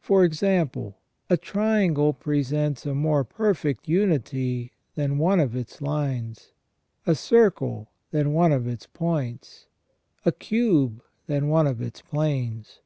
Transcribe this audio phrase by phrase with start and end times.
[0.00, 0.98] For example,
[1.30, 6.50] a triangle presents a more per fect unity than one of its lines,
[7.06, 9.68] a circle than one of its points,
[10.24, 12.80] a cube than one of its planes.